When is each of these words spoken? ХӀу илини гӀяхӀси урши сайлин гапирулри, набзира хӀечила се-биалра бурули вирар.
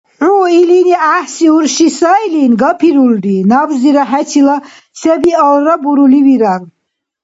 ХӀу 0.23 0.35
илини 0.59 0.83
гӀяхӀси 1.01 1.45
урши 1.55 1.87
сайлин 1.99 2.53
гапирулри, 2.61 3.35
набзира 3.49 4.03
хӀечила 4.09 4.57
се-биалра 4.99 5.75
бурули 5.83 6.19
вирар. 6.25 6.61